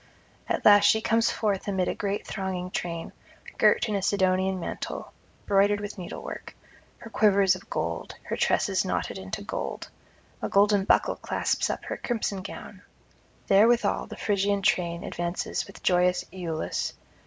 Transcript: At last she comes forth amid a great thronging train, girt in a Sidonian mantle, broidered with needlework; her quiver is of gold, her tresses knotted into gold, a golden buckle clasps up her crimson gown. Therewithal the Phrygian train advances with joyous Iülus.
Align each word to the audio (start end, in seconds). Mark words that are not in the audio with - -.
At 0.49 0.65
last 0.65 0.85
she 0.85 0.99
comes 0.99 1.29
forth 1.29 1.67
amid 1.67 1.87
a 1.87 1.93
great 1.93 2.25
thronging 2.25 2.71
train, 2.71 3.13
girt 3.59 3.87
in 3.87 3.93
a 3.93 4.01
Sidonian 4.01 4.59
mantle, 4.59 5.13
broidered 5.45 5.79
with 5.79 5.99
needlework; 5.99 6.55
her 6.97 7.11
quiver 7.11 7.43
is 7.43 7.53
of 7.55 7.69
gold, 7.69 8.15
her 8.23 8.35
tresses 8.35 8.83
knotted 8.83 9.19
into 9.19 9.43
gold, 9.43 9.91
a 10.41 10.49
golden 10.49 10.85
buckle 10.85 11.17
clasps 11.17 11.69
up 11.69 11.85
her 11.85 11.97
crimson 11.97 12.41
gown. 12.41 12.81
Therewithal 13.45 14.07
the 14.07 14.17
Phrygian 14.17 14.63
train 14.63 15.03
advances 15.03 15.67
with 15.67 15.83
joyous 15.83 16.25
Iülus. 16.33 16.93